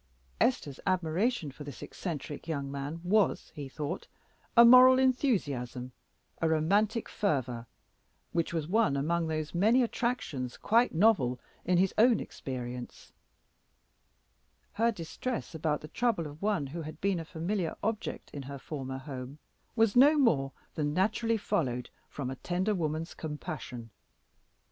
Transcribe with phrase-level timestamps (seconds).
[0.39, 4.07] Esther's admiration for this eccentric young man was, he thought,
[4.57, 5.91] a moral enthusiasm,
[6.41, 7.67] a romantic fervor,
[8.31, 13.13] which was one among those many attractions quite novel in his own experience;
[14.73, 18.57] her distress about the trouble of one who had been a familiar object in her
[18.57, 19.37] former home,
[19.75, 23.91] was no more than naturally followed from a tender woman's compassion.